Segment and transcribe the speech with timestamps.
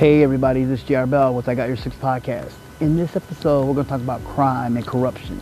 [0.00, 2.54] Hey everybody, this is JR Bell with I Got Your Six podcast.
[2.80, 5.38] In this episode, we're going to talk about crime and corruption.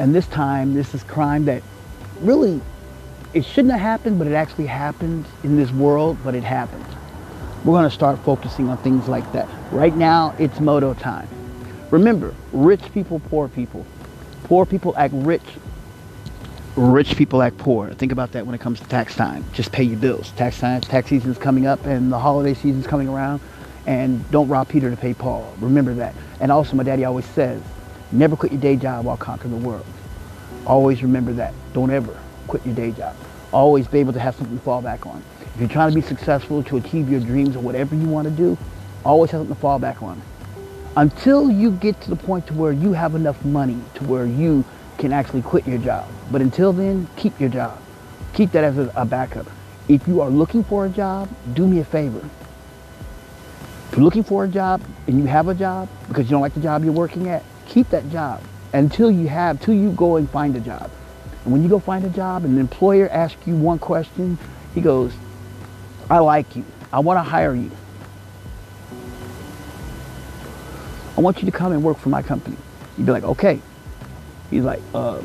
[0.00, 1.62] And this time, this is crime that
[2.22, 2.60] really,
[3.34, 6.84] it shouldn't have happened, but it actually happened in this world, but it happened.
[7.64, 9.48] We're going to start focusing on things like that.
[9.70, 11.28] Right now, it's moto time.
[11.92, 13.86] Remember, rich people, poor people.
[14.42, 15.40] Poor people act rich.
[16.74, 17.90] Rich people act poor.
[17.90, 19.44] Think about that when it comes to tax time.
[19.52, 20.32] Just pay your bills.
[20.32, 23.40] Tax time, tax season is coming up and the holiday season is coming around
[23.86, 25.54] and don't rob Peter to pay Paul.
[25.60, 26.14] Remember that.
[26.40, 27.60] And also, my daddy always says,
[28.12, 29.86] never quit your day job while conquering the world.
[30.66, 31.54] Always remember that.
[31.72, 33.16] Don't ever quit your day job.
[33.52, 35.22] Always be able to have something to fall back on.
[35.54, 38.30] If you're trying to be successful, to achieve your dreams or whatever you want to
[38.30, 38.56] do,
[39.04, 40.22] always have something to fall back on.
[40.96, 44.64] Until you get to the point to where you have enough money to where you
[44.98, 46.06] can actually quit your job.
[46.30, 47.80] But until then, keep your job.
[48.34, 49.46] Keep that as a, backup.
[49.88, 52.22] If you are looking for a job, do me a favor
[53.92, 56.54] if you're looking for a job and you have a job because you don't like
[56.54, 60.30] the job you're working at, keep that job until you have, till you go and
[60.30, 60.90] find a job.
[61.44, 64.38] And when you go find a job and the employer asks you one question,
[64.74, 65.12] he goes,
[66.08, 66.64] I like you.
[66.90, 67.70] I want to hire you.
[71.18, 72.56] I want you to come and work for my company.
[72.96, 73.60] You'd be like, okay.
[74.48, 75.20] He's like, uh,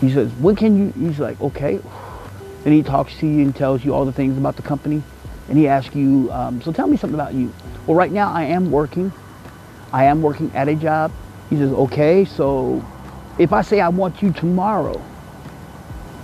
[0.00, 1.80] he says, when can you, he's like, okay.
[2.64, 5.02] And he talks to you and tells you all the things about the company
[5.48, 7.52] and he asks you, um, so tell me something about you.
[7.86, 9.12] Well, right now I am working.
[9.92, 11.12] I am working at a job.
[11.50, 12.84] He says, okay, so
[13.38, 15.00] if I say I want you tomorrow,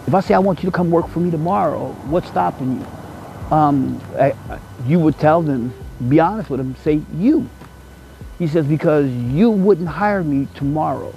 [0.07, 2.87] if I say I want you to come work for me tomorrow, what's stopping you?
[3.55, 4.35] Um, I,
[4.87, 5.73] you would tell them,
[6.09, 7.49] be honest with them, say you.
[8.39, 11.15] He says, because you wouldn't hire me tomorrow.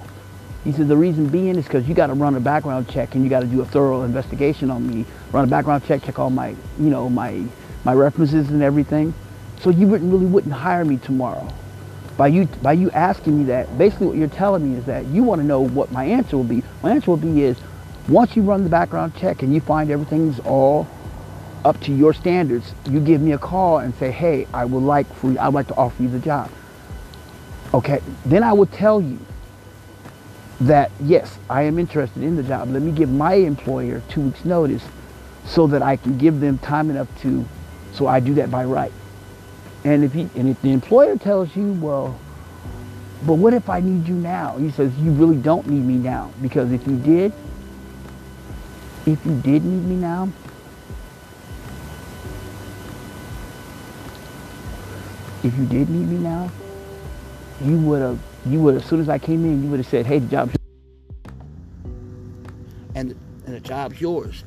[0.62, 3.24] He says, the reason being is because you got to run a background check and
[3.24, 6.30] you got to do a thorough investigation on me, run a background check, check all
[6.30, 7.42] my, you know, my
[7.86, 9.14] my references and everything.
[9.60, 11.48] So you wouldn't really wouldn't hire me tomorrow.
[12.16, 15.22] By you by you asking me that, basically what you're telling me is that you
[15.22, 16.64] want to know what my answer will be.
[16.82, 17.56] My answer will be is
[18.08, 20.88] once you run the background check and you find everything's all
[21.64, 25.12] up to your standards, you give me a call and say, hey, I would like
[25.14, 26.50] for you, I'd like to offer you the job.
[27.72, 29.18] Okay, then I will tell you
[30.60, 32.68] that yes, I am interested in the job.
[32.70, 34.82] Let me give my employer two weeks notice
[35.44, 37.46] so that I can give them time enough to
[37.96, 38.92] so I do that by right.
[39.84, 42.18] And if, he, and if the employer tells you, well,
[43.24, 44.56] but what if I need you now?
[44.58, 46.30] He says, you really don't need me now.
[46.42, 47.32] Because if you did,
[49.06, 50.28] if you did need me now,
[55.42, 56.50] if you did need me now,
[57.64, 60.04] you would have, you would as soon as I came in, you would have said,
[60.04, 60.56] hey, the job's
[62.94, 63.14] and,
[63.46, 64.44] and the job's yours.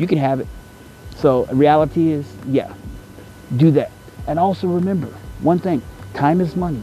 [0.00, 0.46] You can have it.
[1.16, 2.72] So reality is, yeah,
[3.56, 3.92] do that.
[4.26, 5.08] And also remember
[5.40, 5.82] one thing,
[6.14, 6.82] time is money.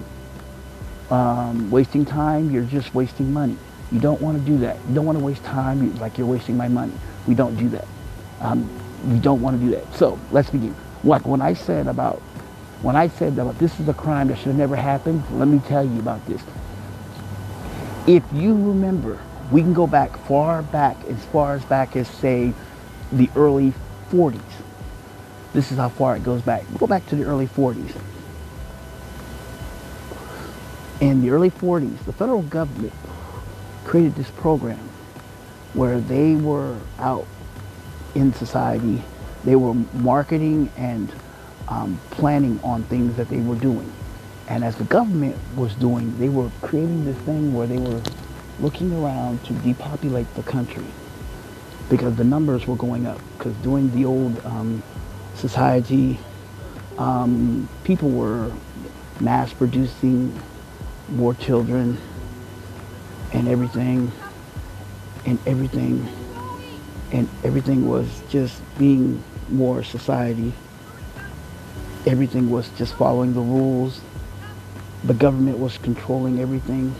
[1.09, 3.57] Um, wasting time, you're just wasting money.
[3.91, 4.77] You don't want to do that.
[4.87, 6.93] You don't want to waste time like you're wasting my money.
[7.25, 7.87] We don't do that.
[8.41, 8.69] Um,
[9.11, 9.95] we don't want to do that.
[9.95, 10.75] So let's begin.
[11.03, 12.17] Like when I said about,
[12.81, 15.59] when I said about this is a crime that should have never happened, let me
[15.67, 16.41] tell you about this.
[18.05, 19.19] If you remember,
[19.51, 22.53] we can go back far back, as far as back as say
[23.11, 23.73] the early
[24.09, 24.41] 40s.
[25.53, 26.63] This is how far it goes back.
[26.77, 27.95] Go back to the early 40s.
[30.99, 32.93] In the early 40s, the federal government
[33.85, 34.79] created this program
[35.73, 37.27] where they were out
[38.15, 39.03] in society.
[39.45, 41.11] They were marketing and
[41.67, 43.91] um, planning on things that they were doing.
[44.47, 48.01] And as the government was doing, they were creating this thing where they were
[48.59, 50.85] looking around to depopulate the country
[51.89, 53.19] because the numbers were going up.
[53.37, 54.83] Because during the old um,
[55.35, 56.19] society,
[56.97, 58.51] um, people were
[59.19, 60.37] mass producing
[61.09, 61.97] more children
[63.33, 64.11] and everything,
[65.25, 66.07] and everything,
[67.11, 70.53] and everything was just being more society.
[72.05, 73.99] Everything was just following the rules.
[75.03, 76.95] The government was controlling everything,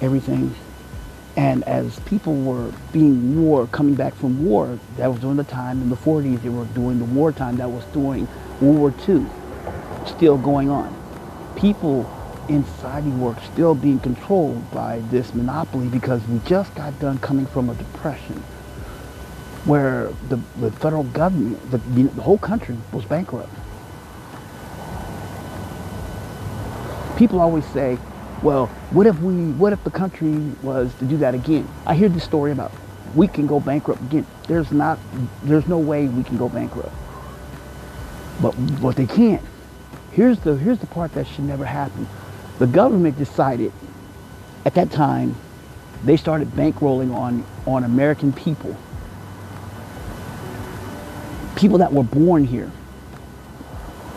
[0.00, 0.54] everything.
[1.36, 5.82] And as people were being war, coming back from war, that was during the time
[5.82, 8.28] in the 40s, they were doing the wartime, that was during
[8.60, 9.26] World War II,
[10.06, 10.94] still going on.
[11.56, 12.08] People
[12.48, 17.46] in society were still being controlled by this monopoly because we just got done coming
[17.46, 18.36] from a depression
[19.64, 23.50] where the, the federal government, the, the whole country was bankrupt.
[27.16, 27.98] People always say,
[28.44, 31.66] well, what if we, what if the country was to do that again?
[31.86, 32.70] I hear this story about
[33.14, 34.26] we can go bankrupt again.
[34.48, 34.98] There's not,
[35.42, 36.94] there's no way we can go bankrupt.
[38.42, 38.52] But,
[38.82, 39.42] but they can't.
[40.12, 42.06] Here's the, here's the part that should never happen.
[42.58, 43.72] The government decided
[44.64, 45.36] at that time,
[46.04, 48.76] they started bankrolling on, on American people.
[51.56, 52.70] People that were born here.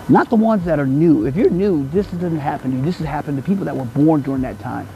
[0.10, 1.26] Not the ones that are new.
[1.26, 2.84] If you're new, this doesn't happen to you.
[2.84, 4.88] This has happened to people that were born during that time.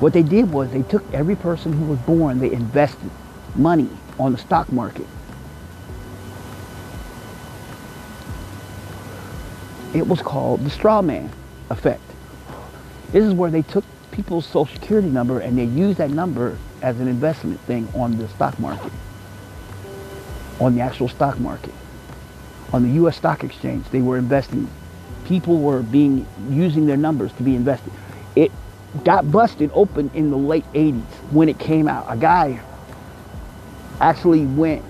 [0.00, 3.10] What they did was they took every person who was born, they invested
[3.54, 5.06] money on the stock market.
[9.92, 11.30] It was called the straw man
[11.68, 12.00] effect.
[13.12, 16.98] This is where they took people's social security number and they used that number as
[16.98, 18.92] an investment thing on the stock market,
[20.60, 21.74] on the actual stock market,
[22.72, 23.16] on the U.S.
[23.16, 23.86] stock exchange.
[23.90, 24.68] They were investing.
[25.24, 27.92] People were being using their numbers to be invested.
[28.36, 28.52] It
[29.04, 32.06] got busted open in the late 80s when it came out.
[32.08, 32.60] A guy
[34.00, 34.84] actually went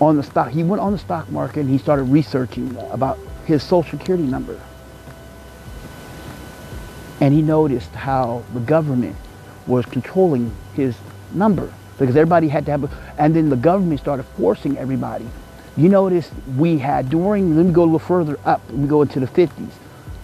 [0.00, 0.50] on the stock.
[0.50, 4.60] He went on the stock market and he started researching about his social security number.
[7.20, 9.16] And he noticed how the government
[9.66, 10.96] was controlling his
[11.32, 15.26] number because everybody had to have, a, and then the government started forcing everybody.
[15.78, 19.02] You notice we had during, let me go a little further up, let me go
[19.02, 19.70] into the 50s.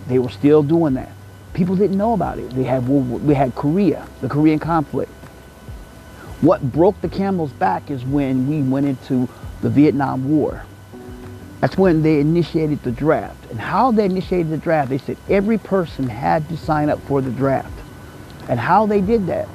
[0.09, 1.12] They were still doing that.
[1.53, 2.51] People didn't know about it.
[2.51, 5.12] They had, we had Korea, the Korean conflict.
[6.41, 9.29] What broke the camel's back is when we went into
[9.62, 10.65] the Vietnam War.
[11.61, 13.49] That's when they initiated the draft.
[13.51, 17.23] And how they initiated the draft, they said every person had to sign up for
[17.23, 17.73] the draft.
[18.49, 19.49] And how they did that,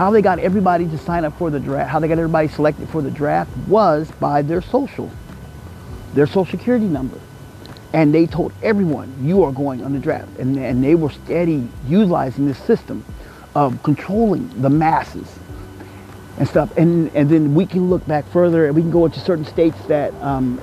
[0.00, 2.88] how they got everybody to sign up for the draft, how they got everybody selected
[2.88, 5.10] for the draft was by their social,
[6.14, 7.20] their social security number.
[7.92, 10.38] And they told everyone, you are going on the draft.
[10.38, 13.04] And, and they were steady utilizing this system
[13.54, 15.30] of controlling the masses
[16.38, 16.74] and stuff.
[16.78, 19.76] And, and then we can look back further and we can go into certain states
[19.88, 20.58] that um,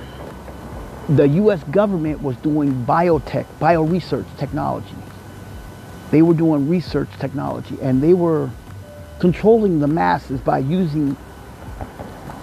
[1.10, 1.62] the U.S.
[1.62, 4.96] government was doing biotech, bio research technology.
[6.10, 8.50] They were doing research technology and they were
[9.18, 11.16] controlling the masses by using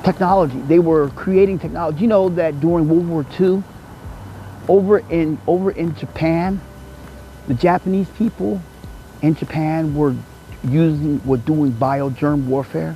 [0.03, 0.59] technology.
[0.61, 2.01] They were creating technology.
[2.01, 3.63] You know that during World War II,
[4.67, 6.61] over in, over in Japan,
[7.47, 8.61] the Japanese people
[9.21, 10.15] in Japan were
[10.67, 12.95] using, were doing biogerm warfare.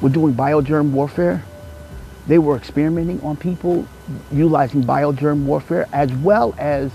[0.00, 1.44] Were doing biogerm warfare.
[2.26, 3.86] They were experimenting on people
[4.30, 6.90] utilizing biogerm warfare as well as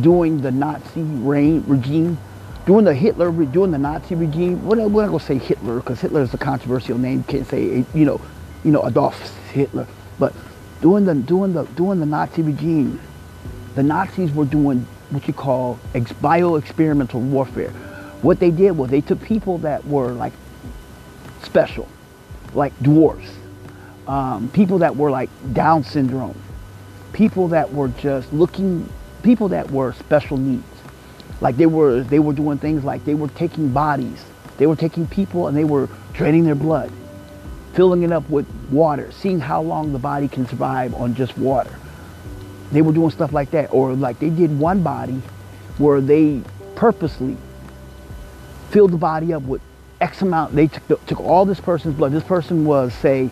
[0.00, 2.18] doing the Nazi reign, regime,
[2.66, 4.66] doing the Hitler, doing the Nazi regime.
[4.66, 7.18] We're not, going to say Hitler because Hitler is a controversial name.
[7.18, 8.20] You can't say, you know,
[8.64, 9.18] you know, Adolf
[9.48, 9.86] Hitler.
[10.18, 10.34] But
[10.82, 13.00] doing the, doing the, doing the Nazi regime,
[13.76, 17.70] the Nazis were doing what you call ex- bio-experimental warfare.
[18.22, 20.32] What they did was they took people that were like
[21.42, 21.86] special,
[22.52, 23.30] like dwarfs,
[24.08, 26.40] um, people that were like Down syndrome,
[27.12, 28.88] people that were just looking,
[29.22, 30.64] people that were special needs.
[31.40, 34.24] Like they were, they were doing things like they were taking bodies,
[34.58, 36.90] they were taking people and they were draining their blood,
[37.74, 41.78] filling it up with water, seeing how long the body can survive on just water.
[42.72, 43.72] They were doing stuff like that.
[43.72, 45.20] Or like they did one body
[45.78, 46.42] where they
[46.74, 47.36] purposely
[48.70, 49.62] filled the body up with
[50.00, 50.54] X amount.
[50.54, 52.12] They took, took all this person's blood.
[52.12, 53.30] This person was, say,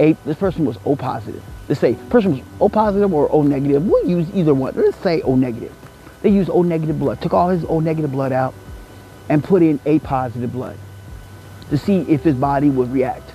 [0.00, 1.42] a, this person was O positive.
[1.68, 3.86] Let's say person was O positive or O negative.
[3.86, 4.74] We'll use either one.
[4.76, 5.74] Let's say O negative.
[6.24, 8.54] They used O negative blood, took all his O negative blood out
[9.28, 10.78] and put in A positive blood
[11.68, 13.30] to see if his body would react.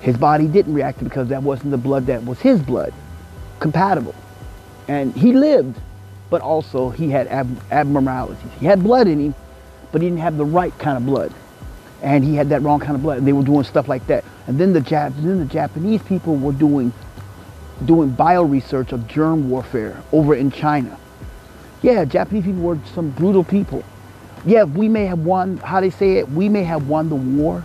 [0.00, 2.94] His body didn't react because that wasn't the blood that was his blood,
[3.58, 4.14] compatible.
[4.86, 5.80] And he lived,
[6.30, 8.38] but also he had ab- abnormalities.
[8.60, 9.34] He had blood in him,
[9.90, 11.34] but he didn't have the right kind of blood
[12.02, 13.18] and he had that wrong kind of blood.
[13.18, 14.24] And they were doing stuff like that.
[14.46, 16.92] And then the Jap- then the Japanese people were doing
[17.84, 20.96] doing bio research of germ warfare over in China.
[21.82, 23.84] Yeah, Japanese people were some brutal people.
[24.44, 25.58] Yeah, we may have won.
[25.58, 26.28] How they say it?
[26.28, 27.62] We may have won the war,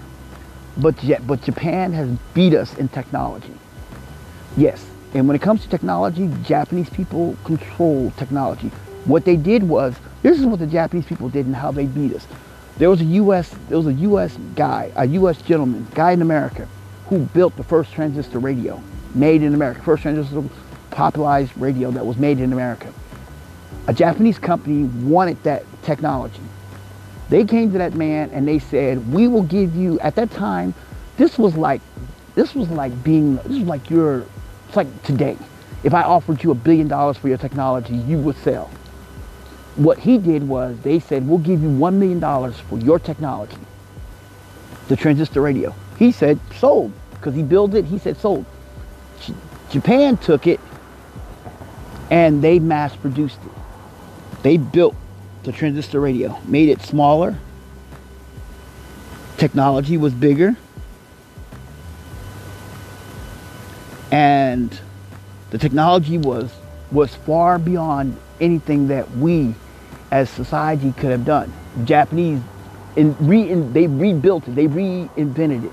[0.78, 3.54] but yet, but Japan has beat us in technology.
[4.56, 8.70] Yes, and when it comes to technology, Japanese people control technology.
[9.06, 12.14] What they did was, this is what the Japanese people did and how they beat
[12.14, 12.26] us.
[12.78, 13.54] There was a U.S.
[13.70, 14.38] There was a U.S.
[14.56, 15.42] guy, a U.S.
[15.42, 16.68] gentleman, guy in America,
[17.08, 18.82] who built the first transistor radio,
[19.14, 20.44] made in America, first transistor
[20.92, 22.94] popularized radio that was made in America.
[23.88, 26.42] A Japanese company wanted that technology.
[27.30, 30.74] They came to that man and they said, "We will give you." At that time,
[31.18, 31.82] this was like,
[32.36, 34.26] this was like being, this was like your,
[34.68, 35.38] it's like today.
[35.84, 38.70] If I offered you a billion dollars for your technology, you would sell
[39.76, 43.58] what he did was they said, we'll give you $1 million for your technology,
[44.88, 45.74] the transistor radio.
[45.98, 47.86] He said sold because he built it.
[47.86, 48.46] He said sold.
[49.22, 49.34] J-
[49.72, 50.60] Japan took it
[52.12, 53.63] and they mass produced it.
[54.44, 54.96] They built
[55.44, 57.38] the transistor radio, made it smaller.
[59.38, 60.56] Technology was bigger.
[64.12, 64.78] And
[65.50, 66.54] the technology was
[66.92, 69.56] was far beyond anything that we
[70.12, 71.52] as society could have done.
[71.86, 72.40] Japanese
[72.96, 75.72] in, re, in, they rebuilt it, they reinvented it,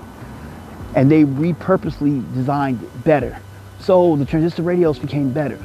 [0.95, 3.39] and they repurposely designed it better.
[3.79, 5.59] So the transistor radios became better.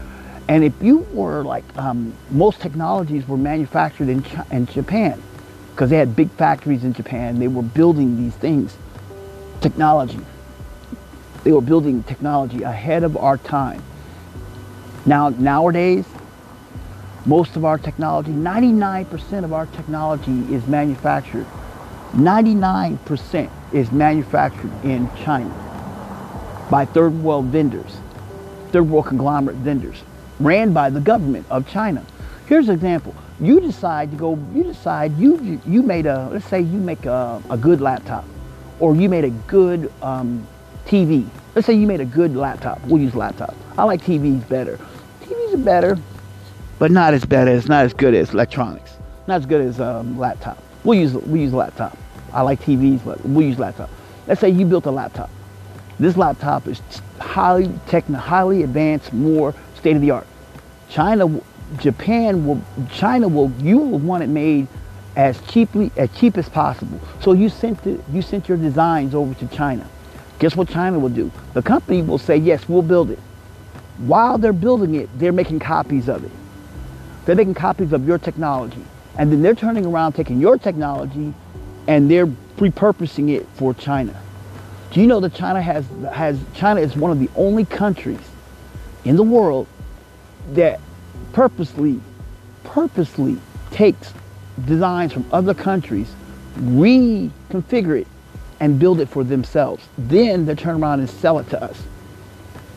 [0.49, 5.21] And if you were like, um, most technologies were manufactured in, in Japan
[5.73, 7.39] because they had big factories in Japan.
[7.39, 8.77] They were building these things,
[9.61, 10.21] technology.
[11.43, 13.83] They were building technology ahead of our time.
[15.05, 16.05] Now, nowadays,
[17.25, 21.47] most of our technology, 99% of our technology is manufactured.
[22.13, 25.53] 99% is manufactured in China
[26.71, 27.99] by third world vendors,
[28.71, 30.03] third world conglomerate vendors,
[30.41, 32.05] ran by the government of China.
[32.47, 33.15] Here's an example.
[33.41, 37.43] You decide to go, you decide you, you made a, let's say you make a,
[37.51, 38.25] a good laptop
[38.79, 40.47] or you made a good um,
[40.87, 41.27] TV.
[41.55, 42.81] Let's say you made a good laptop.
[42.87, 43.55] We'll use laptop.
[43.77, 44.79] I like TVs better.
[45.23, 45.99] TVs are better,
[46.79, 48.97] but not as bad as, not as good as electronics.
[49.27, 50.63] Not as good as um, laptop.
[50.85, 51.97] We'll use, we use laptop.
[52.33, 53.91] I like TVs, but we'll use laptop.
[54.27, 55.31] Let's say you built a laptop.
[55.99, 56.83] This laptop is
[57.19, 60.27] highly techno, highly advanced, more state of the art.
[60.89, 61.41] China,
[61.79, 64.69] Japan will, China will, you will want it made
[65.17, 67.01] as cheaply, as cheap as possible.
[67.21, 69.89] So you sent it, you sent your designs over to China.
[70.39, 71.33] Guess what China will do?
[71.55, 73.19] The company will say, yes, we'll build it.
[73.99, 76.31] While they're building it, they're making copies of it.
[77.25, 78.85] They're making copies of your technology.
[79.19, 81.33] And then they're turning around, taking your technology,
[81.89, 84.15] and they're repurposing it for China.
[84.91, 88.21] Do you know that China has, has China is one of the only countries
[89.07, 89.69] in the world
[90.53, 90.81] that
[91.33, 92.01] purposely,
[92.65, 93.39] purposely
[93.71, 94.13] takes
[94.65, 96.13] designs from other countries,
[96.59, 98.07] reconfigure it,
[98.59, 99.87] and build it for themselves.
[99.97, 101.81] Then they turn around and sell it to us.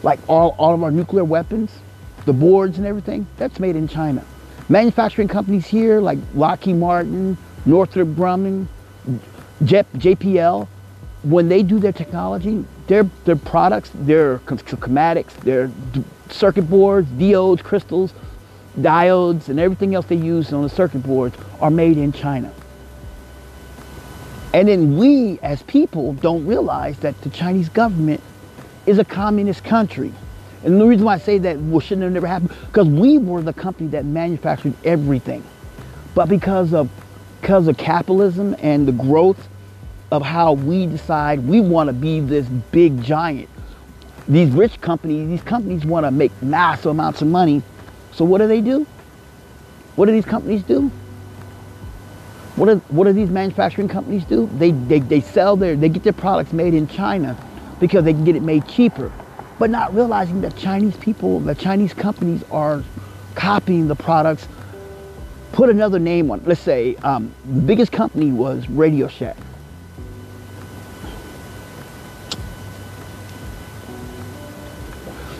[0.03, 1.71] Like all, all of our nuclear weapons,
[2.25, 4.23] the boards and everything, that's made in China.
[4.67, 8.67] Manufacturing companies here like Lockheed Martin, Northrop Grumman,
[9.63, 10.67] JPL,
[11.23, 15.71] when they do their technology, their, their products, their schematics, their
[16.31, 18.13] circuit boards, diodes, crystals,
[18.77, 22.51] diodes, and everything else they use on the circuit boards are made in China.
[24.53, 28.21] And then we as people don't realize that the Chinese government
[28.85, 30.11] is a communist country.
[30.63, 33.41] And the reason why I say that well, shouldn't have never happened, because we were
[33.41, 35.43] the company that manufactured everything.
[36.15, 36.89] But because of
[37.41, 39.47] because of capitalism and the growth
[40.11, 43.47] of how we decide we want to be this big giant.
[44.29, 47.63] These rich companies, these companies want to make massive amounts of money.
[48.13, 48.85] So what do they do?
[49.95, 50.91] What do these companies do?
[52.55, 54.47] What do, what do these manufacturing companies do?
[54.57, 57.35] They, they, they sell their, they get their products made in China
[57.79, 59.11] because they can get it made cheaper.
[59.57, 62.83] But not realizing that Chinese people, the Chinese companies are
[63.33, 64.47] copying the products.
[65.53, 69.37] Put another name on, let's say um, the biggest company was Radio Shack.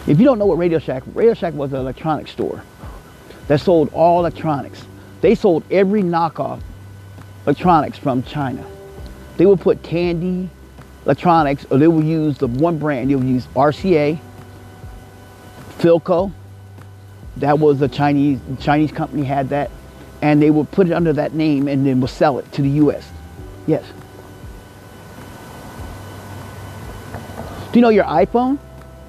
[0.09, 2.63] If you don't know what Radio Shack, Radio Shack was an electronics store
[3.47, 4.83] that sold all electronics.
[5.21, 6.61] They sold every knockoff
[7.45, 8.65] electronics from China.
[9.37, 10.49] They would put Tandy
[11.05, 13.11] electronics, or they would use the one brand.
[13.11, 14.19] They would use RCA,
[15.77, 16.31] Philco.
[17.37, 19.69] That was a Chinese Chinese company had that,
[20.23, 22.69] and they would put it under that name and then would sell it to the
[22.69, 23.07] U.S.
[23.67, 23.83] Yes.
[27.71, 28.57] Do you know your iPhone?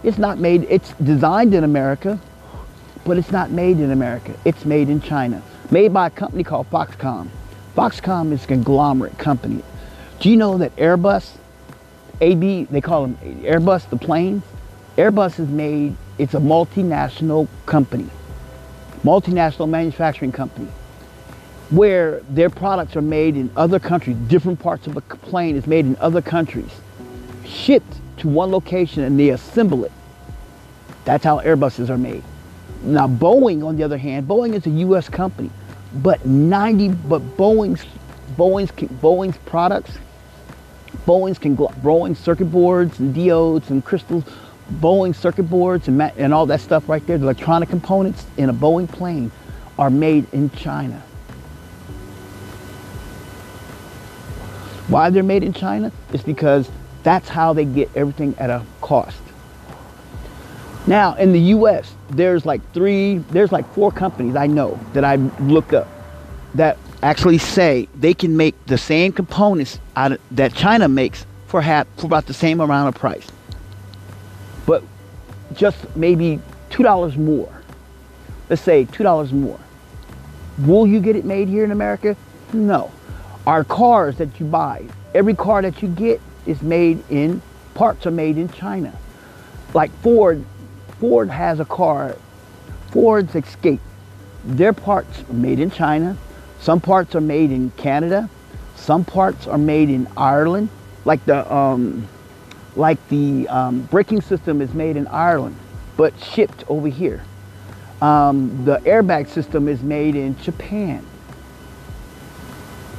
[0.02, 2.18] It's not made, it's designed in America,
[3.04, 4.34] but it's not made in America.
[4.44, 5.42] It's made in China.
[5.70, 7.28] Made by a company called Foxconn.
[7.76, 9.62] Foxconn is a conglomerate company.
[10.20, 11.36] Do you know that Airbus,
[12.20, 14.42] AB, they call them Airbus, the planes?
[14.96, 18.08] Airbus is made, it's a multinational company,
[19.04, 20.68] multinational manufacturing company,
[21.70, 25.86] where their products are made in other countries, different parts of a plane is made
[25.86, 26.70] in other countries,
[27.44, 29.92] shipped to one location and they assemble it.
[31.04, 32.22] That's how Airbuses are made.
[32.82, 35.08] Now Boeing, on the other hand, Boeing is a U.S.
[35.08, 35.50] company,
[35.94, 37.84] but 90, but Boeing's,
[38.36, 39.98] Boeing's, Boeing's products,
[41.06, 44.24] Boeing's can Boeing circuit boards and diodes and crystals,
[44.72, 48.54] Boeing circuit boards and, and all that stuff right there, the electronic components in a
[48.54, 49.30] Boeing plane
[49.78, 51.02] are made in China.
[54.88, 55.92] Why they're made in China?
[56.12, 56.68] It's because
[57.02, 59.20] That's how they get everything at a cost.
[60.86, 65.16] Now, in the US, there's like three, there's like four companies I know that I
[65.16, 65.88] looked up
[66.54, 71.86] that actually say they can make the same components of, that China makes for half,
[71.96, 73.26] for about the same amount of price.
[74.66, 74.82] But
[75.54, 76.40] just maybe
[76.70, 77.62] $2 more.
[78.48, 79.60] Let's say $2 more.
[80.58, 82.16] Will you get it made here in America?
[82.52, 82.90] No.
[83.46, 87.42] Our cars that you buy, every car that you get is made in,
[87.74, 88.92] parts are made in China.
[89.74, 90.44] Like Ford,
[90.98, 92.16] Ford has a car,
[92.90, 93.80] Ford's Escape.
[94.44, 96.16] Their parts are made in China.
[96.60, 98.28] Some parts are made in Canada.
[98.76, 100.68] Some parts are made in Ireland.
[101.04, 102.08] Like the, um,
[102.76, 105.56] like the um, braking system is made in Ireland,
[105.96, 107.22] but shipped over here.
[108.02, 111.04] Um, the airbag system is made in Japan.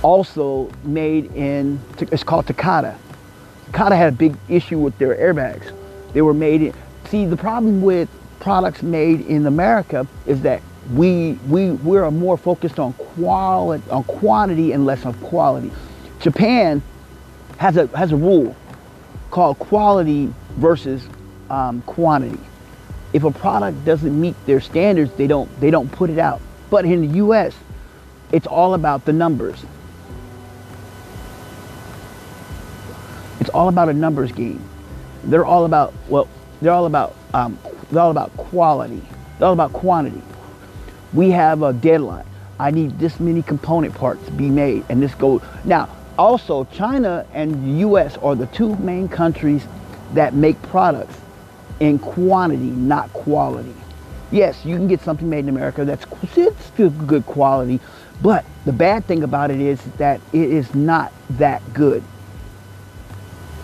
[0.03, 2.95] Also made in, it's called Takata.
[3.71, 5.73] Takata had a big issue with their airbags.
[6.11, 6.73] They were made in,
[7.05, 8.09] see the problem with
[8.41, 10.61] products made in America is that
[10.93, 15.71] we, we, we're more focused on quality, on quantity and less on quality.
[16.19, 16.81] Japan
[17.59, 18.55] has a, has a rule
[19.29, 21.07] called quality versus
[21.49, 22.39] um, quantity.
[23.13, 26.41] If a product doesn't meet their standards, they don't, they don't put it out.
[26.69, 27.55] But in the US,
[28.33, 29.63] it's all about the numbers.
[33.61, 34.59] All about a numbers game.
[35.23, 36.27] They're all about, well,
[36.63, 37.59] they're all about, um,
[37.91, 39.03] they're all about quality.
[39.37, 40.23] They're all about quantity.
[41.13, 42.25] We have a deadline.
[42.59, 45.43] I need this many component parts to be made and this goes.
[45.63, 49.63] Now, also China and the US are the two main countries
[50.13, 51.19] that make products
[51.79, 53.75] in quantity, not quality.
[54.31, 57.79] Yes, you can get something made in America that's it's still good quality,
[58.23, 62.03] but the bad thing about it is that it is not that good.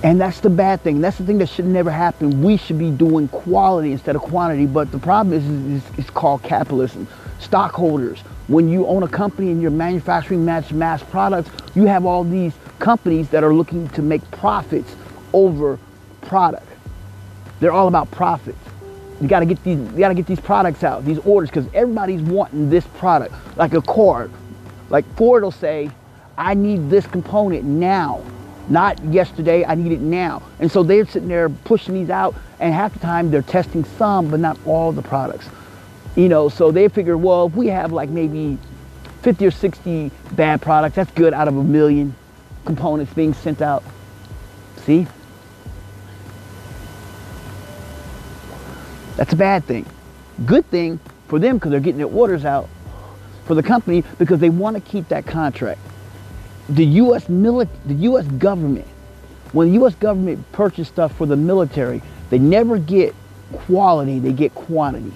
[0.04, 1.02] And that's the bad thing.
[1.02, 2.44] That's the thing that should never happen.
[2.44, 4.66] We should be doing quality instead of quantity.
[4.66, 5.46] But the problem is,
[5.84, 7.08] is, it's called capitalism.
[7.40, 12.24] Stockholders, when you own a company and you're manufacturing mass, mass products, you have all
[12.24, 14.96] these companies that are looking to make profits
[15.34, 15.80] over
[16.22, 16.68] product.
[17.60, 18.58] They're all about profits.
[19.20, 19.80] You got to get these.
[19.80, 23.74] You got to get these products out, these orders, because everybody's wanting this product, like
[23.74, 24.30] a car.
[24.90, 25.90] Like Ford will say,
[26.38, 28.22] "I need this component now,
[28.70, 29.66] not yesterday.
[29.66, 33.00] I need it now." And so they're sitting there pushing these out, and half the
[33.00, 35.50] time they're testing some, but not all the products.
[36.16, 38.58] You know, so they figure, well, if we have like maybe
[39.22, 42.16] 50 or 60 bad products, that's good out of a million
[42.66, 43.84] components being sent out.
[44.78, 45.08] See?
[49.16, 49.86] That's a bad thing.
[50.46, 52.70] Good thing for them because they're getting their orders out
[53.46, 55.80] for the company because they want to keep that contract.
[56.70, 57.26] The U.S.
[57.26, 58.26] Mili- the U.S.
[58.26, 58.88] government,
[59.54, 59.96] when the U.S.
[59.96, 63.16] government purchase stuff for the military, they never get
[63.54, 65.14] quality, they get quantity.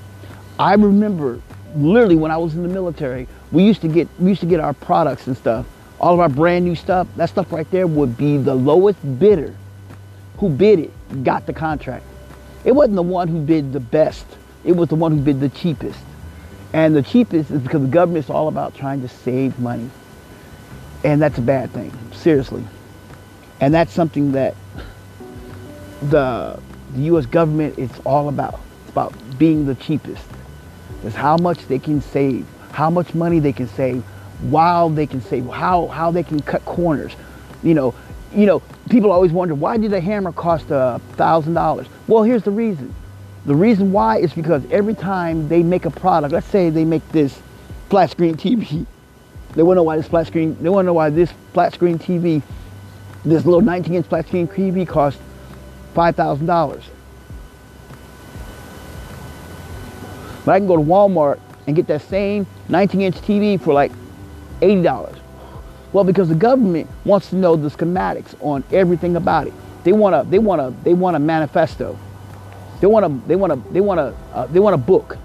[0.58, 1.42] I remember
[1.76, 4.60] literally when I was in the military, we used to get we used to get
[4.60, 5.66] our products and stuff,
[6.00, 7.08] all of our brand new stuff.
[7.18, 9.54] That stuff right there would be the lowest bidder
[10.38, 12.06] who bid it got the contract.
[12.64, 14.26] It wasn't the one who bid the best.
[14.64, 16.00] It was the one who bid the cheapest.
[16.74, 19.90] And the cheapest is because the government's all about trying to save money.
[21.04, 22.64] And that's a bad thing, seriously.
[23.60, 24.56] And that's something that
[26.02, 26.60] the,
[26.94, 27.26] the U.S.
[27.26, 28.60] government is all about.
[28.84, 30.24] It's about being the cheapest.
[31.04, 34.04] It's how much they can save, how much money they can save,
[34.42, 37.14] while they can save, how, how they can cut corners.
[37.64, 37.96] You know,
[38.34, 41.88] you know, people always wonder, why did a hammer cost a $1,000?
[42.08, 42.94] Well, here's the reason.
[43.46, 47.08] The reason why is because every time they make a product, let's say they make
[47.10, 47.40] this
[47.90, 48.86] flat screen TV,
[49.56, 51.74] they want to know why this flat screen, they want to know why this flat
[51.74, 52.42] screen TV,
[53.26, 55.22] this little 19 inch flat screen TV costs
[55.94, 56.84] $5,000.
[60.46, 63.92] But I can go to Walmart and get that same 19 inch TV for like
[64.62, 65.18] $80.
[65.94, 69.54] Well, because the government wants to know the schematics on everything about it.
[69.84, 70.30] They want to.
[70.30, 70.84] They want to.
[70.84, 71.98] They want a manifesto.
[72.80, 73.28] They want to.
[73.28, 73.74] They want to.
[73.74, 74.36] They want to.
[74.36, 75.18] Uh, they want a book.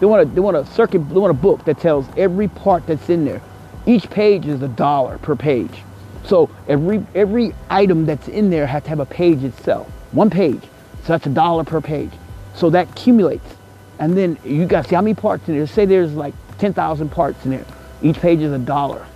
[0.00, 0.34] They want to.
[0.34, 0.98] They want a circuit.
[1.08, 3.42] They want a book that tells every part that's in there.
[3.86, 5.82] Each page is a dollar per page.
[6.24, 9.88] So every every item that's in there has to have a page itself.
[10.12, 10.62] One page.
[11.04, 12.12] So that's a dollar per page.
[12.54, 13.56] So that accumulates.
[13.98, 15.66] And then you got see how many parts in there.
[15.66, 17.66] Say there's like 10,000 parts in there.
[18.02, 19.06] Each page is a dollar.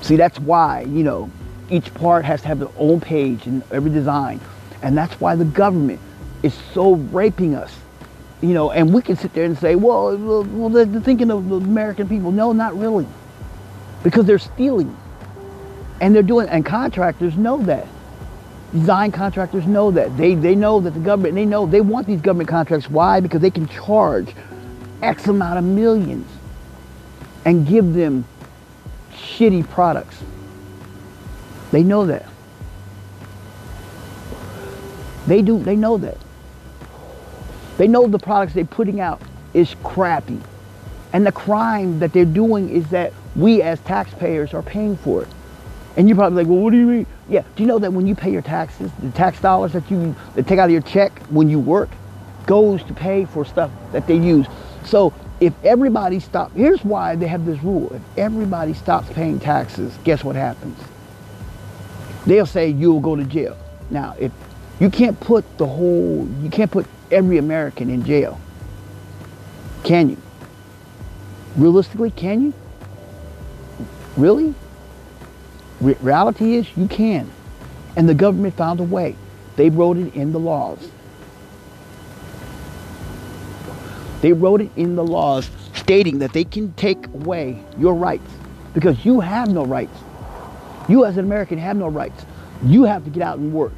[0.00, 1.30] See, that's why, you know,
[1.70, 4.40] each part has to have its own page in every design.
[4.82, 6.00] And that's why the government
[6.42, 7.72] is so raping us.
[8.42, 11.56] You know, and we can sit there and say, well, well they're thinking of the
[11.56, 12.32] American people.
[12.32, 13.06] No, not really.
[14.02, 14.96] Because they're stealing.
[16.00, 17.86] And they're doing, and contractors know that.
[18.72, 20.16] Design contractors know that.
[20.16, 22.90] They, they know that the government, they know, they want these government contracts.
[22.90, 23.20] Why?
[23.20, 24.34] Because they can charge
[25.02, 26.26] X amount of millions
[27.44, 28.24] and give them
[29.12, 30.20] shitty products.
[31.70, 32.26] They know that.
[35.26, 36.18] They do, they know that.
[37.82, 39.20] They know the products they're putting out
[39.54, 40.38] is crappy.
[41.12, 45.28] And the crime that they're doing is that we as taxpayers are paying for it.
[45.96, 47.06] And you're probably like, well, what do you mean?
[47.28, 50.14] Yeah, do you know that when you pay your taxes, the tax dollars that you
[50.36, 51.88] that take out of your check when you work
[52.46, 54.46] goes to pay for stuff that they use.
[54.84, 57.92] So if everybody stops, here's why they have this rule.
[57.92, 60.78] If everybody stops paying taxes, guess what happens?
[62.26, 63.58] They'll say you'll go to jail.
[63.90, 64.30] Now, if
[64.78, 68.40] you can't put the whole, you can't put every American in jail.
[69.84, 70.16] Can you?
[71.56, 72.54] Realistically, can you?
[74.16, 74.54] Really?
[75.80, 77.30] Re- reality is you can.
[77.96, 79.16] And the government found a way.
[79.56, 80.90] They wrote it in the laws.
[84.22, 88.30] They wrote it in the laws stating that they can take away your rights
[88.72, 89.98] because you have no rights.
[90.88, 92.24] You as an American have no rights.
[92.64, 93.72] You have to get out and work.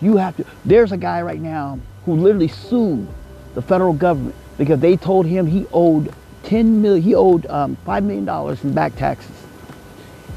[0.00, 0.46] You have to.
[0.64, 3.06] There's a guy right now who literally sued
[3.54, 6.12] the federal government because they told him he owed
[6.44, 9.34] 10 million, he owed um, $5 million in back taxes.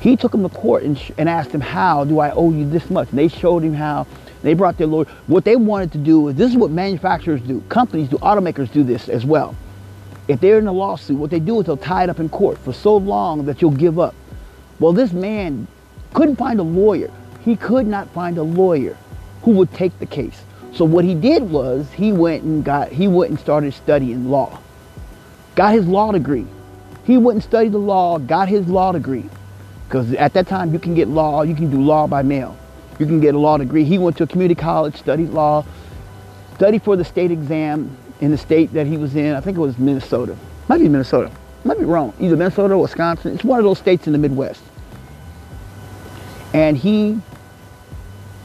[0.02, 2.90] He took him to court and, and asked him, how do I owe you this
[2.90, 3.10] much?
[3.10, 4.06] And they showed him how.
[4.42, 5.06] They brought their lawyer.
[5.28, 7.62] What they wanted to do is, this is what manufacturers do.
[7.70, 9.56] Companies do, automakers do this as well.
[10.28, 12.58] If they're in a lawsuit, what they do is they'll tie it up in court
[12.58, 14.14] for so long that you'll give up.
[14.80, 15.68] Well, this man
[16.14, 17.12] couldn't find a lawyer.
[17.46, 18.98] He could not find a lawyer
[19.44, 20.44] who would take the case.
[20.76, 24.60] So what he did was he went and got he went and started studying law.
[25.56, 26.48] Got his law degree.
[27.04, 29.30] He went and studied the law, got his law degree.
[29.88, 32.58] Because at that time you can get law, you can do law by mail.
[32.98, 33.84] You can get a law degree.
[33.84, 35.66] He went to a community college, studied law,
[36.56, 39.36] studied for the state exam in the state that he was in.
[39.36, 40.36] I think it was Minnesota.
[40.68, 41.32] Might be Minnesota.
[41.66, 42.14] Might be wrong.
[42.20, 43.34] Either Minnesota or Wisconsin.
[43.34, 44.64] It's one of those states in the Midwest.
[46.54, 47.20] And he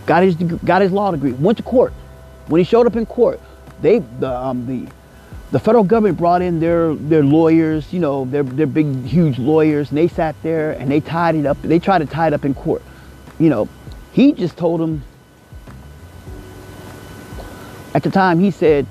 [0.07, 1.33] got his got his law degree.
[1.33, 1.93] Went to court.
[2.49, 3.41] When he showed up in court,
[3.81, 4.91] they the um, the
[5.51, 9.91] the federal government brought in their their lawyers, you know, their their big huge lawyers,
[9.91, 11.61] and they sat there and they tied it up.
[11.63, 12.83] They tried to tie it up in court.
[13.39, 13.69] You know,
[14.13, 15.03] he just told them.
[17.95, 18.87] At the time, he said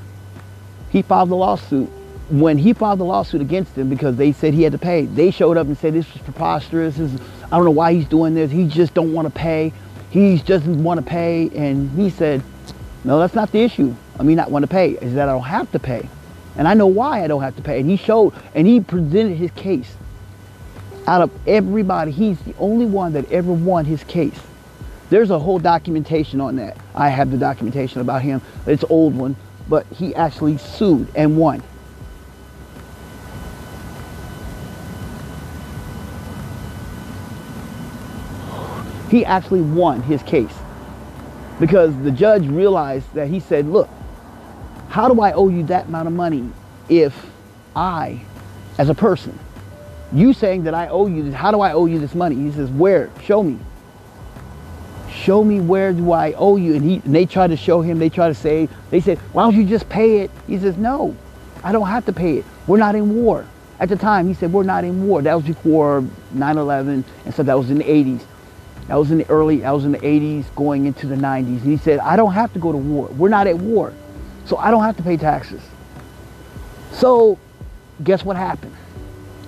[0.89, 1.89] he filed the lawsuit.
[2.29, 5.31] When he filed the lawsuit against them because they said he had to pay, they
[5.31, 6.97] showed up and said this was preposterous.
[6.97, 8.51] This is, I don't know why he's doing this.
[8.51, 9.71] He just don't want to pay.
[10.09, 11.49] He just doesn't want to pay.
[11.55, 12.43] And he said,
[13.03, 13.95] no, that's not the issue.
[14.19, 14.91] I mean, not want to pay.
[14.91, 16.09] Is that I don't have to pay.
[16.57, 17.79] And I know why I don't have to pay.
[17.79, 19.95] And he showed, and he presented his case.
[21.05, 24.39] Out of everybody, he's the only one that ever won his case.
[25.09, 26.75] There's a whole documentation on that.
[26.93, 28.41] I have the documentation about him.
[28.65, 29.37] It's old one,
[29.69, 31.63] but he actually sued and won.
[39.09, 40.51] He actually won his case
[41.59, 43.89] because the judge realized that he said, look,
[44.89, 46.49] how do I owe you that amount of money
[46.89, 47.25] if
[47.75, 48.21] I,
[48.77, 49.37] as a person,
[50.13, 52.35] you saying that I owe you this, how do I owe you this money?
[52.35, 53.09] He says, where?
[53.23, 53.59] Show me.
[55.11, 56.75] Show me where do I owe you?
[56.75, 59.43] And, he, and they try to show him, they try to say, they said, why
[59.43, 60.31] don't you just pay it?
[60.47, 61.15] He says, no,
[61.63, 62.45] I don't have to pay it.
[62.65, 63.45] We're not in war.
[63.79, 65.21] At the time, he said, we're not in war.
[65.21, 68.21] That was before 9-11 and so that was in the 80s.
[68.87, 71.47] That was in the early, that was in the 80s going into the 90s.
[71.47, 73.07] And he said, I don't have to go to war.
[73.09, 73.93] We're not at war.
[74.45, 75.61] So I don't have to pay taxes.
[76.93, 77.37] So
[78.03, 78.75] guess what happened?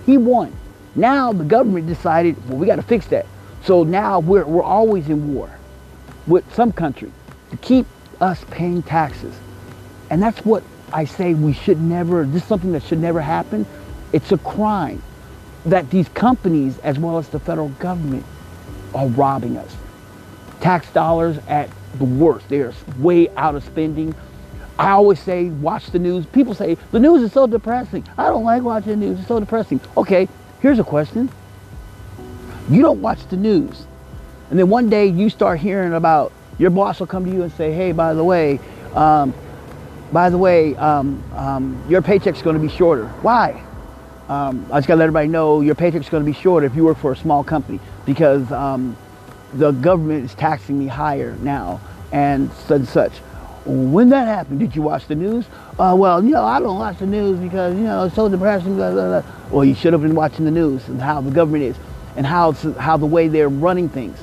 [0.05, 0.55] He won.
[0.95, 3.25] Now the government decided, well, we got to fix that.
[3.63, 5.49] So now we're, we're always in war
[6.27, 7.11] with some country
[7.51, 7.85] to keep
[8.19, 9.35] us paying taxes.
[10.09, 13.65] And that's what I say we should never, this is something that should never happen.
[14.11, 15.01] It's a crime
[15.65, 18.25] that these companies, as well as the federal government,
[18.93, 19.75] are robbing us.
[20.61, 22.49] Tax dollars at the worst.
[22.49, 24.13] They're way out of spending.
[24.77, 26.25] I always say, watch the news.
[26.27, 28.07] People say, the news is so depressing.
[28.17, 29.19] I don't like watching the news.
[29.19, 29.81] It's so depressing.
[29.97, 30.27] Okay,
[30.61, 31.29] here's a question.
[32.69, 33.85] You don't watch the news.
[34.49, 37.51] And then one day you start hearing about, your boss will come to you and
[37.53, 38.59] say, hey, by the way,
[38.93, 39.33] um,
[40.11, 43.07] by the way, um, um, your paycheck's going to be shorter.
[43.21, 43.63] Why?
[44.29, 46.75] Um, I just got to let everybody know your paycheck's going to be short if
[46.75, 48.95] you work for a small company because um,
[49.53, 53.13] the government is taxing me higher now and such and such.
[53.65, 55.45] When that happened, did you watch the news?
[55.79, 58.75] Uh, well, you know, I don't watch the news because, you know, it's so depressing.
[58.75, 59.31] Blah, blah, blah.
[59.49, 61.75] Well, you should have been watching the news and how the government is
[62.15, 64.17] and how, how the way they're running things.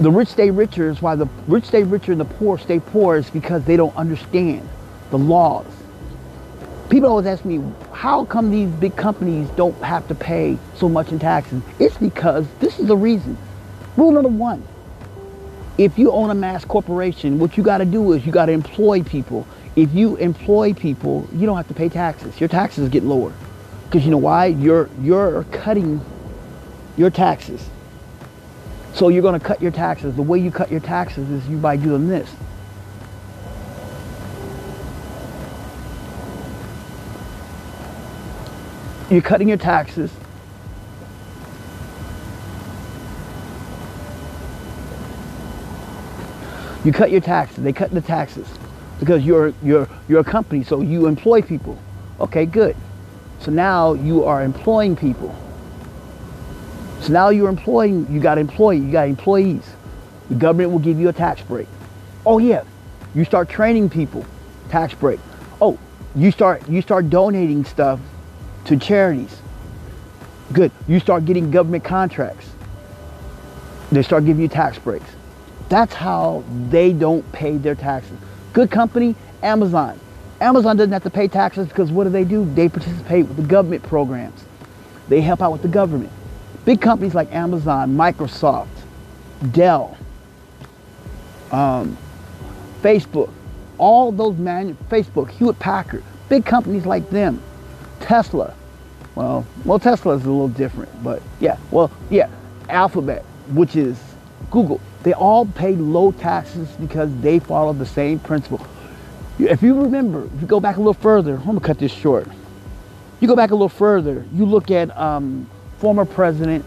[0.00, 3.16] The rich stay richer is why the rich stay richer and the poor stay poor
[3.16, 4.68] is because they don't understand
[5.10, 5.66] the laws.
[6.92, 7.58] People always ask me,
[7.94, 11.62] how come these big companies don't have to pay so much in taxes?
[11.78, 13.38] It's because this is the reason.
[13.96, 14.62] Rule number one,
[15.78, 18.52] if you own a mass corporation, what you got to do is you got to
[18.52, 19.46] employ people.
[19.74, 22.38] If you employ people, you don't have to pay taxes.
[22.38, 23.32] Your taxes get lower.
[23.86, 24.48] Because you know why?
[24.48, 25.98] You're, you're cutting
[26.98, 27.66] your taxes.
[28.92, 30.14] So you're going to cut your taxes.
[30.14, 32.30] The way you cut your taxes is you by doing this.
[39.12, 40.10] You're cutting your taxes.
[46.82, 47.62] You cut your taxes.
[47.62, 48.48] They cut the taxes
[48.98, 51.78] because you're you're you're a company, so you employ people.
[52.20, 52.74] Okay, good.
[53.40, 55.36] So now you are employing people.
[57.02, 59.68] So now you're employing, you got employee, you got employees.
[60.30, 61.68] The government will give you a tax break.
[62.24, 62.64] Oh yeah,
[63.14, 64.24] you start training people,
[64.70, 65.20] tax break.
[65.60, 65.78] Oh,
[66.14, 68.00] you start you start donating stuff
[68.78, 69.40] to charities.
[70.52, 70.70] Good.
[70.86, 72.48] You start getting government contracts.
[73.90, 75.08] They start giving you tax breaks.
[75.68, 78.18] That's how they don't pay their taxes.
[78.52, 79.98] Good company, Amazon.
[80.40, 82.44] Amazon doesn't have to pay taxes because what do they do?
[82.54, 84.44] They participate with the government programs.
[85.08, 86.10] They help out with the government.
[86.64, 88.68] Big companies like Amazon, Microsoft,
[89.52, 89.96] Dell,
[91.50, 91.96] um,
[92.82, 93.30] Facebook,
[93.78, 97.42] all those man, Facebook, Hewlett Packard, big companies like them,
[98.00, 98.54] Tesla.
[99.14, 102.30] Well, well, Tesla is a little different, but yeah, well, yeah,
[102.68, 103.98] Alphabet, which is
[104.50, 104.80] Google.
[105.02, 108.66] They all pay low taxes because they follow the same principle.
[109.38, 112.28] If you remember, if you go back a little further, I'm gonna cut this short.
[113.20, 115.48] You go back a little further, you look at um,
[115.78, 116.64] former president,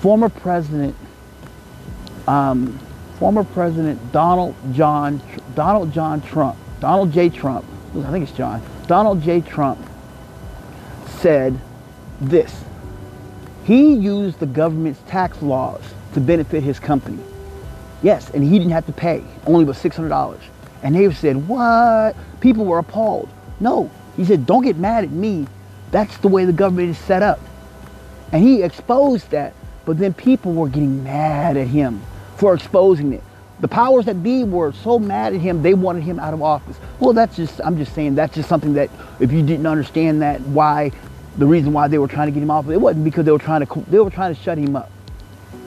[0.00, 0.96] former president,
[2.26, 2.78] um,
[3.18, 5.22] former president Donald John,
[5.54, 7.28] Donald John Trump, Donald J.
[7.28, 7.64] Trump,
[7.96, 9.40] I think it's John, Donald J.
[9.40, 9.78] Trump
[11.24, 11.58] said
[12.20, 12.54] this.
[13.64, 15.80] He used the government's tax laws
[16.12, 17.18] to benefit his company.
[18.02, 20.38] Yes, and he didn't have to pay, only was $600.
[20.82, 22.14] And they said, what?
[22.40, 23.30] People were appalled.
[23.58, 25.46] No, he said, don't get mad at me.
[25.92, 27.40] That's the way the government is set up.
[28.30, 29.54] And he exposed that,
[29.86, 32.02] but then people were getting mad at him
[32.36, 33.22] for exposing it.
[33.60, 36.76] The powers that be were so mad at him, they wanted him out of office.
[37.00, 40.42] Well, that's just, I'm just saying, that's just something that if you didn't understand that,
[40.42, 40.90] why,
[41.36, 43.38] the reason why they were trying to get him off, it wasn't because they were
[43.38, 44.90] trying to, they were trying to shut him up.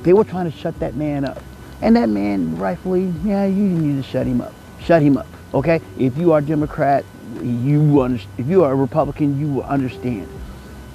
[0.04, 1.42] They were trying to shut that man up.
[1.82, 4.54] And that man, rightfully, yeah, you need to shut him up.
[4.82, 5.82] Shut him up, okay?
[6.00, 7.04] If you are a Democrat,
[7.42, 10.28] you if you are a Republican, you will understand.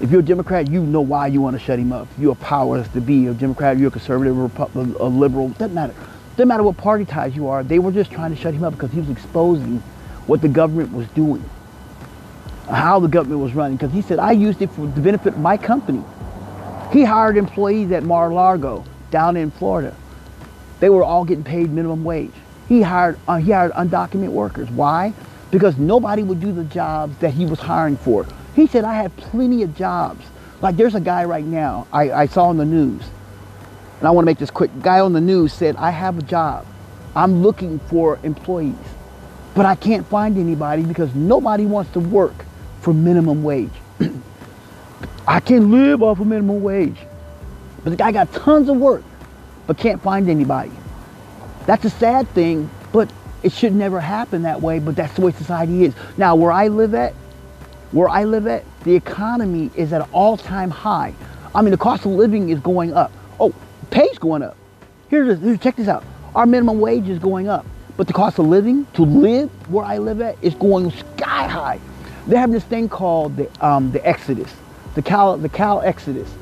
[0.00, 2.08] If you're a Democrat, you know why you want to shut him up.
[2.18, 5.94] You're a powerless to be a Democrat, you're a conservative, a liberal, doesn't matter.
[6.32, 7.62] Doesn't matter what party ties you are.
[7.62, 9.78] They were just trying to shut him up because he was exposing
[10.26, 11.44] what the government was doing,
[12.72, 13.76] how the government was running.
[13.76, 16.02] Because he said, I used it for the benefit of my company.
[16.92, 19.94] He hired employees at Mar-a-Lago down in Florida.
[20.80, 22.32] They were all getting paid minimum wage.
[22.68, 24.68] He hired, uh, he hired undocumented workers.
[24.70, 25.12] Why?
[25.50, 28.26] Because nobody would do the jobs that he was hiring for.
[28.56, 30.24] He said, I have plenty of jobs.
[30.60, 33.02] Like there's a guy right now I, I saw on the news,
[33.98, 34.70] and I want to make this quick.
[34.80, 36.66] Guy on the news said, I have a job.
[37.16, 38.74] I'm looking for employees,
[39.54, 42.44] but I can't find anybody because nobody wants to work
[42.82, 43.72] for minimum wage.
[45.26, 46.98] I can live off of minimum wage.
[47.84, 49.02] But the guy got tons of work,
[49.66, 50.72] but can't find anybody.
[51.66, 53.10] That's a sad thing, but
[53.42, 55.94] it should never happen that way, but that's the way society is.
[56.16, 57.12] Now, where I live at,
[57.92, 61.14] where I live at, the economy is at an all-time high.
[61.54, 63.12] I mean, the cost of living is going up.
[63.38, 63.54] Oh,
[63.90, 64.56] pay's going up.
[65.08, 66.04] Here's, here's check this out.
[66.34, 67.66] Our minimum wage is going up,
[67.96, 71.80] but the cost of living, to live where I live at, is going sky high.
[72.26, 74.52] They have this thing called the, um, the Exodus,
[74.94, 76.32] the Cal, the Cal Exodus.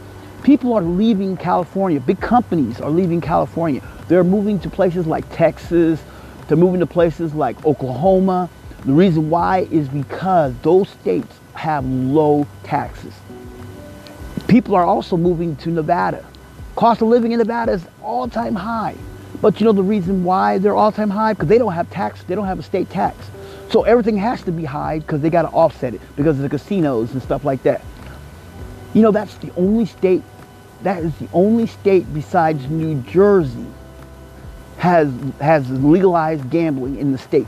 [0.42, 2.00] People are leaving California.
[2.00, 3.82] Big companies are leaving California.
[4.08, 6.02] They're moving to places like Texas.
[6.48, 8.50] They're moving to places like Oklahoma.
[8.84, 13.14] The reason why is because those states have low taxes.
[14.48, 16.26] People are also moving to Nevada.
[16.76, 18.96] Cost of living in Nevada is all-time high.
[19.40, 21.34] But you know the reason why they're all-time high?
[21.34, 23.16] Because they don't have tax, they don't have a state tax.
[23.70, 26.48] So everything has to be high because they got to offset it because of the
[26.48, 27.82] casinos and stuff like that.
[28.94, 30.22] You know, that's the only state,
[30.82, 33.66] that is the only state besides New Jersey
[34.78, 37.46] has, has legalized gambling in the state.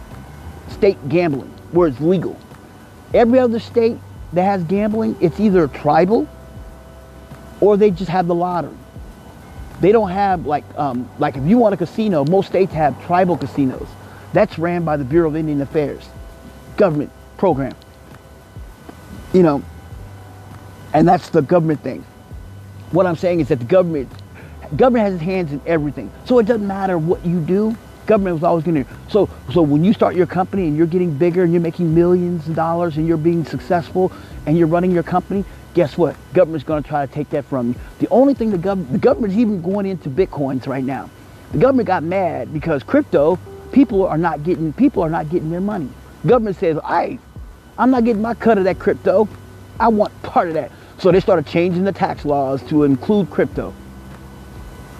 [0.69, 2.39] State gambling, where it's legal.
[3.13, 3.99] Every other state
[4.33, 6.29] that has gambling, it's either tribal
[7.61, 8.77] or they just have the lottery.
[9.81, 13.37] They don't have like um, like if you want a casino, most states have tribal
[13.37, 13.89] casinos.
[14.33, 16.09] That's ran by the Bureau of Indian Affairs,
[16.77, 17.75] government program.
[19.33, 19.63] You know,
[20.93, 22.05] and that's the government thing.
[22.91, 24.11] What I'm saying is that the government
[24.77, 26.11] government has its hands in everything.
[26.25, 27.77] So it doesn't matter what you do.
[28.07, 28.91] Government was always going to.
[29.11, 32.49] So so when you start your company and you're getting bigger and you're making millions
[32.49, 34.13] of dollars and you're being successful
[34.47, 36.17] and you're running your company, guess what?
[36.35, 37.75] Government's going to try to take that from you.
[38.01, 41.11] The only thing the government the government's even going into bitcoins right now.
[41.53, 43.39] The government got mad because crypto
[43.73, 45.89] people are not getting people are not getting their money.
[46.27, 47.19] government says, "I,
[47.79, 49.29] I'm not getting my cut of that crypto.
[49.81, 53.75] I want part of that." So they started changing the tax laws to include crypto.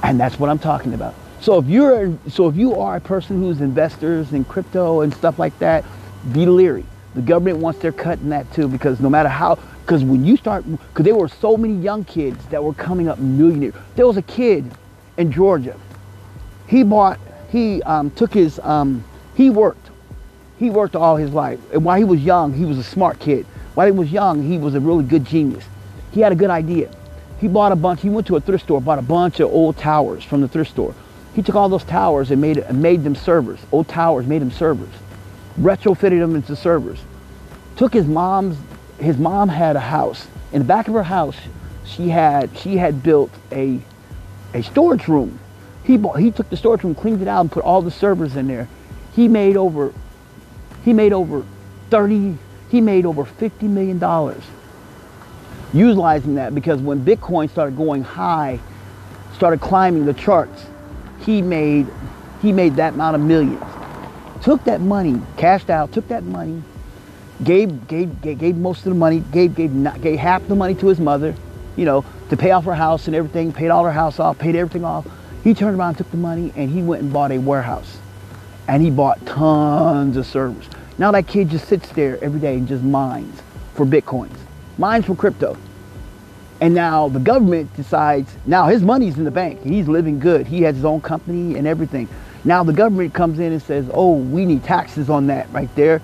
[0.03, 1.15] And that's what I'm talking about.
[1.41, 5.39] So if you're so if you are a person who's investors in crypto and stuff
[5.39, 5.85] like that,
[6.33, 6.85] be leery.
[7.15, 10.37] The government wants their cut in that too because no matter how because when you
[10.37, 13.75] start because there were so many young kids that were coming up millionaires.
[13.97, 14.71] There was a kid
[15.19, 15.79] in Georgia.
[16.69, 17.19] He bought
[17.53, 19.05] he um, took his um,
[19.37, 19.91] he worked
[20.59, 23.47] he worked all his life and while he was young he was a smart kid
[23.75, 25.65] while he was young he was a really good genius
[26.13, 26.91] he had a good idea.
[27.41, 29.77] He bought a bunch, he went to a thrift store, bought a bunch of old
[29.77, 30.95] towers from the thrift store.
[31.35, 33.59] He took all those towers and made, made them servers.
[33.73, 34.91] Old towers, made them servers.
[35.59, 37.01] Retrofitted them into servers.
[37.77, 38.59] Took his mom's,
[39.01, 40.27] his mom had a house.
[40.53, 41.37] In the back of her house,
[41.85, 43.81] she had, she had built a,
[44.53, 45.39] a storage room.
[45.85, 48.37] He, bought, he took the storage room, cleaned it out, and put all the servers
[48.37, 48.69] in there.
[49.15, 49.93] He made over,
[50.85, 51.45] he made over
[51.91, 52.39] 30,
[52.71, 53.99] he made over $50 million
[55.73, 58.61] utilizing that because when Bitcoin started going high,
[59.35, 60.67] started climbing the charts,
[61.21, 61.87] he made
[62.41, 63.63] he made that amount of millions.
[64.43, 66.63] Took that money, cashed out, took that money,
[67.43, 70.75] gave gave gave, gave most of the money, gave gave not, gave half the money
[70.77, 71.35] to his mother,
[71.77, 74.57] you know, to pay off her house and everything, paid all her house off, paid
[74.57, 75.07] everything off.
[75.43, 77.99] He turned around, took the money, and he went and bought a warehouse.
[78.69, 80.69] And he bought tons of servers.
[80.99, 83.41] Now that kid just sits there every day and just mines
[83.75, 84.37] for Bitcoins.
[84.79, 85.57] Mines for crypto.
[86.61, 89.63] And now the government decides, now his money's in the bank.
[89.63, 90.47] He's living good.
[90.47, 92.09] He has his own company and everything.
[92.45, 96.01] Now the government comes in and says, oh, we need taxes on that right there.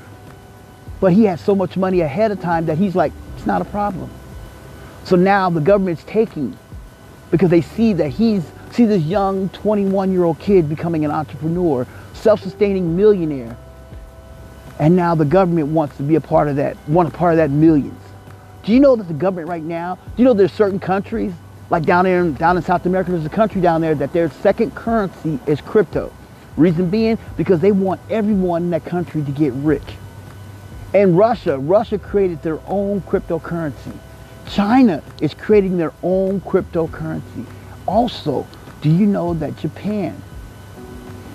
[1.01, 3.65] But he has so much money ahead of time that he's like, it's not a
[3.67, 4.11] problem.
[5.05, 6.59] So now the government's taking
[7.31, 8.43] because they see that he's,
[8.77, 13.57] see this young 21 year old kid becoming an entrepreneur, self-sustaining millionaire.
[14.79, 17.39] And now the government wants to be a part of that, want a part of
[17.39, 18.01] that millions.
[18.63, 21.33] Do you know that the government right now, do you know there's certain countries,
[21.71, 24.31] like down there in, down in South America, there's a country down there that their
[24.31, 26.13] second currency is crypto.
[26.57, 29.83] Reason being, because they want everyone in that country to get rich.
[30.95, 33.97] And Russia, Russia created their own cryptocurrency.
[34.49, 37.45] China is creating their own cryptocurrency.
[37.87, 38.47] Also,
[38.81, 40.21] do you know that Japan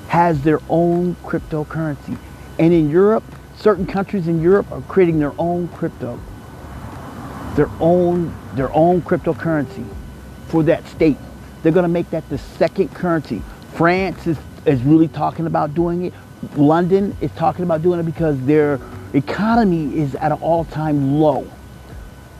[0.08, 2.18] has their own cryptocurrency?
[2.60, 3.24] And in Europe,
[3.58, 6.20] certain countries in Europe are creating their own crypto
[7.56, 9.86] their own their own cryptocurrency
[10.48, 11.18] for that state.
[11.62, 13.42] They're going to make that the second currency.
[13.74, 16.14] France is, is really talking about doing it.
[16.56, 18.80] London is talking about doing it because their
[19.14, 21.50] economy is at an all-time low.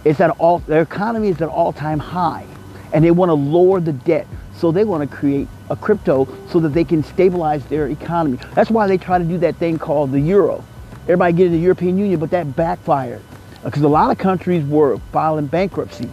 [0.04, 2.46] It's at all their economy is at an all-time high,
[2.94, 4.28] and they want to lower the debt.
[4.56, 8.38] So they want to create a crypto so that they can stabilize their economy.
[8.54, 10.64] That's why they try to do that thing called the euro.
[11.04, 13.22] Everybody get in the European Union, but that backfired
[13.64, 16.10] because a lot of countries were filing bankruptcy,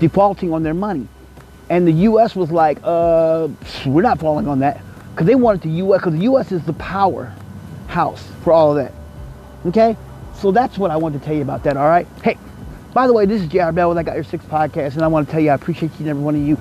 [0.00, 1.06] defaulting on their money.
[1.70, 2.34] And the U.S.
[2.34, 3.48] was like, uh,
[3.86, 4.80] we're not falling on that.
[5.12, 6.52] Because they wanted the U.S., because the U.S.
[6.52, 7.32] is the power
[7.88, 8.92] house for all of that.
[9.66, 9.96] Okay?
[10.34, 12.06] So that's what I wanted to tell you about that, all right?
[12.22, 12.38] Hey,
[12.94, 13.72] by the way, this is J.R.
[13.72, 15.92] Bell with I Got Your Six podcast, and I want to tell you I appreciate
[15.92, 16.58] each and every one of you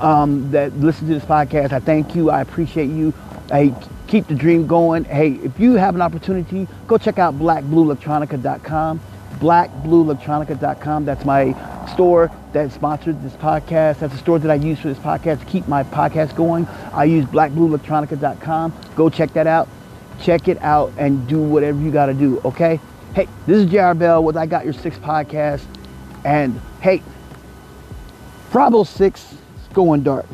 [0.00, 1.72] um, that listen to this podcast.
[1.72, 2.30] I thank you.
[2.30, 3.12] I appreciate you.
[3.50, 3.74] Hey,
[4.06, 5.04] keep the dream going.
[5.04, 9.00] Hey, if you have an opportunity, go check out blackblueelectronica.com
[9.42, 11.04] blackblueelectronica.com.
[11.04, 13.98] That's my store that sponsored this podcast.
[13.98, 16.66] That's the store that I use for this podcast to keep my podcast going.
[16.92, 18.72] I use blackblueelectronica.com.
[18.94, 19.68] Go check that out.
[20.20, 22.78] Check it out and do whatever you got to do, okay?
[23.14, 25.64] Hey, this is JR Bell with I Got Your Six podcast.
[26.24, 27.02] And hey,
[28.50, 29.38] Bravo 6 is
[29.74, 30.24] going dark.